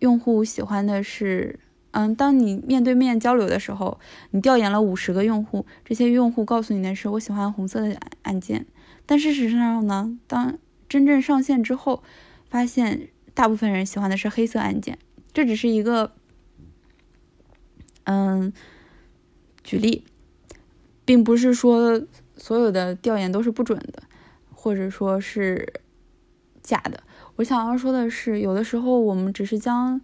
[0.00, 1.58] 用户喜欢的是，
[1.92, 3.98] 嗯，当你面对面交流的时候，
[4.30, 8.66] 你调研了五十个用户，这些用户告诉你的是我喜欢红色的按键，
[9.06, 12.02] 但事实上呢，当真正上线之后，
[12.48, 14.98] 发现大部分人喜欢的是黑色按键。
[15.32, 16.12] 这只是一个，
[18.04, 18.52] 嗯，
[19.62, 20.04] 举例，
[21.04, 22.02] 并不是说
[22.36, 24.02] 所有的调研都是不准的，
[24.52, 25.72] 或者说是
[26.62, 27.02] 假的。
[27.36, 30.00] 我想要说的是，有的时候我们只是将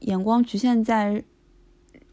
[0.00, 1.22] 眼光局限在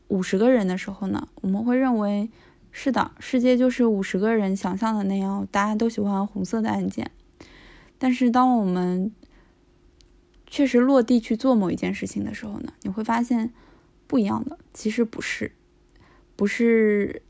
[0.07, 2.29] 五十个人的时候呢，我们会认为
[2.71, 7.11] 是的，世界就是五十个人想象的那样，大家都喜欢红色的按键。
[7.97, 9.11] 但是当我们
[10.45, 13.51] 确实落地去做某一件事情的时候呢，你会发现
[14.05, 14.57] 不一样的。
[14.73, 15.51] 其实不是，
[16.35, 17.23] 不是，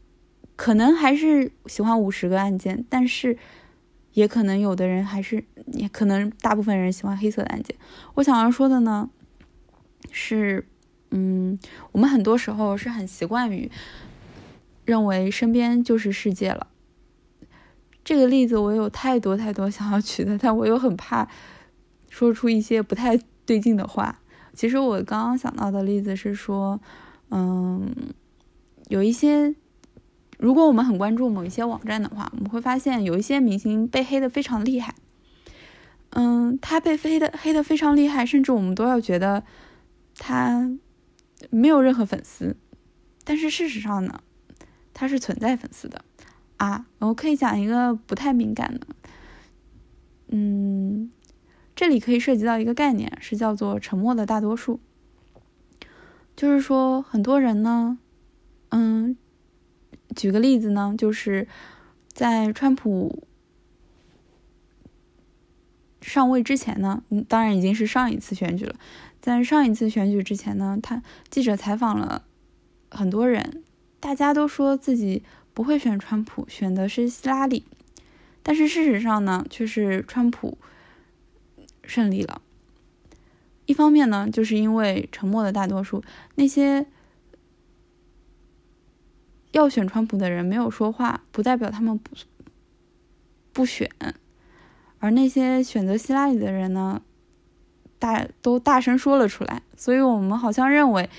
[0.55, 3.37] 可能还是喜欢五十个按键，但是
[4.13, 7.75] 也可能有的人还是，也可能大部分人喜欢黑色的按键。
[8.15, 9.09] 我想要说的呢，
[10.11, 10.67] 是，
[11.11, 11.57] 嗯，
[11.91, 13.69] 我们很多时候是很习惯于
[14.85, 16.67] 认为身边就是世界了。
[18.03, 21.27] 这个例子我有太多太多想要举的，但我又很怕。
[22.09, 24.21] 说出一些不太对劲的话。
[24.53, 26.79] 其实我刚刚想到的例子是说，
[27.29, 27.93] 嗯，
[28.87, 29.53] 有一些，
[30.37, 34.95] 如果我们很关注某一些网站的话，我们会发现有一些明星被黑的非常厉害。
[36.11, 39.43] 嗯，他被黑的黑的非常厉害，甚至我们都要觉得
[40.17, 40.69] 他
[41.49, 42.55] 没有任何粉丝。
[43.23, 44.21] 但是事实上呢，
[44.93, 46.03] 他是存在粉丝的
[46.57, 46.85] 啊。
[46.99, 48.87] 我可以讲一个不太敏感的，
[50.27, 51.11] 嗯。
[51.77, 54.79] 这里可以涉及到一个概念，是叫做“沉默的大多数”。
[56.33, 57.99] 就是说，很多人呢，
[58.69, 59.17] 嗯，
[60.15, 61.49] 举个例子呢，就是
[62.13, 63.27] 在川普
[65.99, 68.75] 上位之前呢，当然已经是上一次选举了。
[69.25, 72.23] 在上一次选举之前呢，他记者采访了
[72.91, 73.63] 很多人，
[73.99, 75.23] 大家都说自己
[75.53, 77.65] 不会选川普，选的是希拉里。
[78.43, 80.57] 但是事实上呢，却是川普。
[81.87, 82.41] 胜利了。
[83.67, 86.03] 一方面呢，就是因为沉默的大多数，
[86.33, 86.87] 那些
[89.51, 92.15] 要选川普的人没有说话，不代表他们不
[93.53, 93.87] 不选，
[94.97, 97.03] 而那些选择希拉里的人呢，
[98.05, 99.63] 大都大声说了出来。
[99.75, 101.09] 所以，我们好像认为，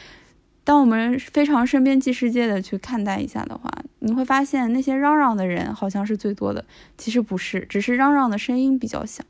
[0.62, 3.68] 当我们非常身边即世界的去看待一下的话，
[3.98, 6.64] 你会发现那些嚷嚷的人好像是最多的，
[6.96, 9.24] 其实不是，只是嚷嚷的声音比较小，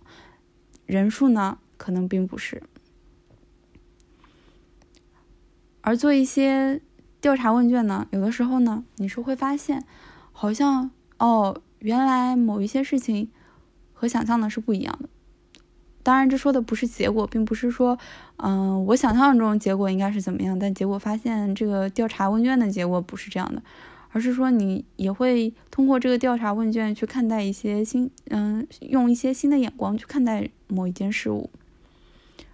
[0.84, 2.62] 人数呢可能并不是。
[5.80, 6.82] 而做一些
[7.20, 9.82] 调查问卷呢，有的时候呢，你是会发现，
[10.32, 13.30] 好像哦，原来某一些事情
[13.94, 15.08] 和想象的是不一样的。
[16.06, 17.98] 当然，这说的不是结果，并不是说，
[18.36, 23.60] 嗯，我想象中结果应该是怎么样，但结果发现这个调查问卷的结果不是这样的，
[24.12, 31.50] 而是说你也会通过这个调查问卷去看待一些新，嗯，用一些新的眼光去看待某一件事物。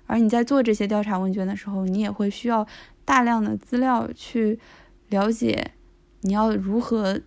[0.06, 2.66] 而你在做这些调查问卷的时候，你也会需要。
[3.04, 4.60] 大量的资料去
[5.08, 5.72] 了解，
[6.20, 7.20] 你要如何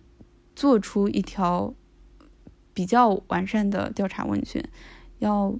[0.56, 1.74] 做出一条
[2.72, 4.66] 比较完善的调查问卷？
[5.18, 5.54] 要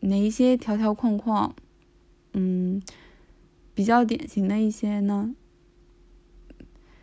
[0.00, 1.54] 哪一些条条框框？
[2.32, 2.82] 嗯，
[3.74, 5.34] 比较典型的一些呢？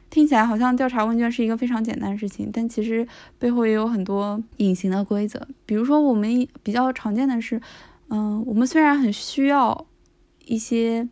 [0.10, 5.48] 听起来好像调查问卷是一个非常简单的事情，但其实背后也有很多隐形的规则。
[5.66, 7.62] 比如说，我们比较常见的是，
[8.08, 9.86] 嗯，我们虽然很需要
[10.46, 11.08] 一些。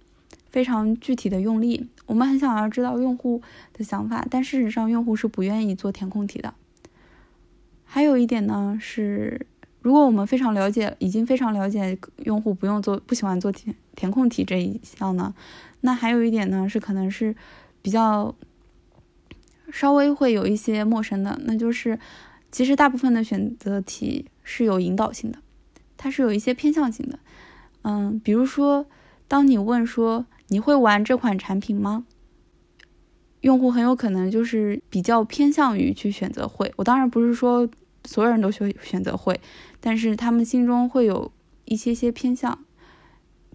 [0.54, 3.42] 非常具体的用力，我们很想要知道用户
[3.74, 6.54] 的想法，但事实上用户是不愿意做填空题的。
[7.84, 9.48] 还有一点呢是，
[9.84, 15.32] 如果我们非常了解，已经非常了解用户不用做、不喜欢做填填空题这一项呢，
[15.82, 17.36] 那还有一点呢是可能是
[17.84, 18.34] 比较
[19.72, 22.00] 稍微会有一些陌生的，那就是
[22.52, 25.38] 其实大部分的选择题是有引导性的，
[25.96, 27.20] 它是有一些偏向性的。
[27.84, 28.88] 嗯，比如说
[29.28, 30.26] 当你问说。
[30.50, 32.06] 你会玩这款产品吗？
[33.42, 36.72] 用户很有可能就是比较偏向于去选择会。
[36.76, 37.68] 我当然不是说
[38.06, 39.40] 所有人都选选择会，
[39.80, 41.32] 但是他们心中会有
[41.66, 42.66] 一些些偏向，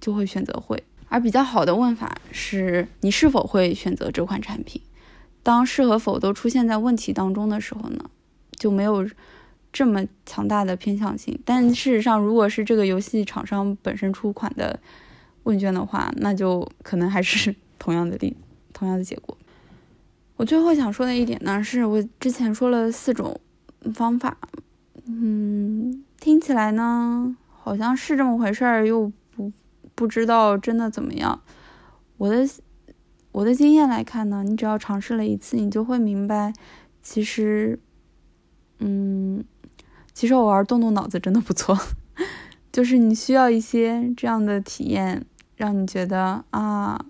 [0.01, 0.83] 就会选择会。
[1.09, 4.81] 而比较好的问法是你是否会选择这款产品？
[5.43, 8.11] 当是和否都出现在问题当中的时候呢，
[8.57, 9.09] 就没有
[9.73, 11.39] 这么强大的偏向性。
[11.45, 14.79] 但事实上，如果是这个游戏厂商本身出款的。
[15.45, 18.37] 问卷的话，那就可能还是同样的例，
[18.75, 19.35] 同样的结果。
[20.37, 23.41] 我最后想说的一点呢，是我之前说了四种
[23.93, 24.37] 方法，
[25.07, 29.53] 嗯，听起来呢好像是这么回事儿，又不
[29.95, 31.41] 不知道真的怎么样。
[32.17, 32.49] 我的
[33.33, 36.53] 我的经验来看呢，你只要尝试了一次，你就会明白，
[37.03, 37.79] 其实，
[38.79, 39.45] 嗯，
[40.13, 41.79] 其实偶尔动动脑子真的不错，
[42.73, 45.27] 就是你需要一些这样的体验。
[45.57, 47.05] 让你觉得啊，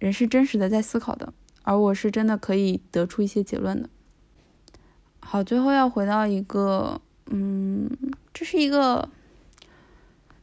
[0.00, 1.32] 人是真实的在思考的，
[1.66, 3.90] 而我是真的可以得出一些结论的。
[5.18, 7.90] 好，最后要回到一个，嗯，
[8.32, 9.08] 这是一个，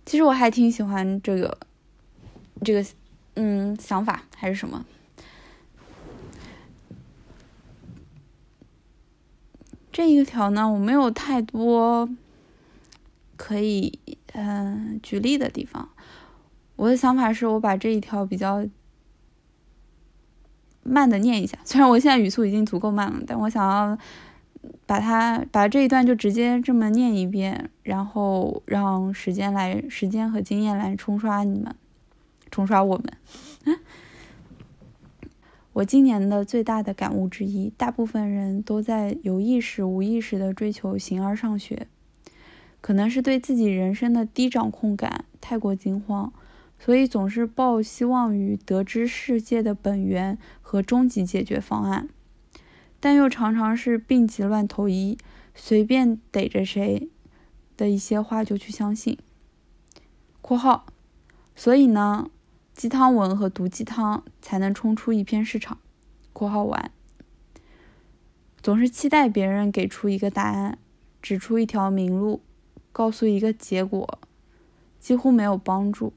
[0.06, 1.58] 其实我还挺喜欢这个，
[2.62, 2.86] 这个，
[3.36, 4.86] 嗯，想法还是什么？
[9.92, 12.10] 这一条呢，我没有太多
[13.38, 13.98] 可以。
[14.36, 15.90] 嗯，举例的地方，
[16.76, 18.66] 我的想法是我把这一条比较
[20.84, 21.58] 慢的念一下。
[21.64, 23.98] 虽然我现在语速已经足够慢了，但我想要
[24.86, 31.74] 把它把这一段就直接这么念一遍，然后让时间来时间和经验来冲刷你们，
[32.52, 33.78] 冲刷我们。
[35.74, 41.88] 我今年的最大的感悟之一，大部分人都在有意识无意识的追求形而上学。
[42.80, 46.34] 可能是对自己人生的低掌控感太过惊慌，
[46.84, 52.10] 所以总是抱希望于得知世界的本源和终极解决方案，
[53.00, 55.18] 但又常常是病急乱投医，
[55.56, 57.08] 随便逮着谁
[57.78, 59.18] 的一些话就去相信。
[60.42, 60.88] （括号）
[61.56, 62.30] 所以呢，
[62.74, 65.78] 鸡汤文和毒鸡汤才能冲出一片市场。
[66.34, 66.92] （括号完）
[68.62, 70.78] 总是期待别人给出一个答案，
[71.22, 72.42] 指出一条明路。
[72.92, 74.20] 告诉一个结果，
[75.00, 76.12] 几乎没有帮助，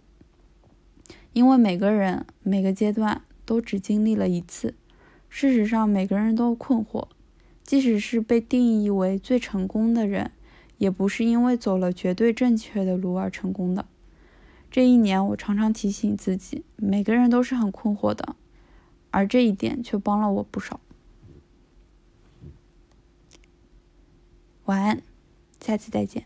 [1.36, 4.72] 因为每个人每个阶段都只经历了一次。
[5.28, 7.08] 事实上，每个人都困惑，
[7.62, 10.30] 即使是被定义为最成功的人，
[10.78, 13.84] 也不是因为走了绝对正确的路而成功的。
[14.70, 18.34] 这一年，我常常提醒自己，每个人都是很困惑的，
[19.10, 20.80] 而这一点却帮了我不少。
[24.64, 25.02] 晚安，
[25.60, 26.24] 下次再见。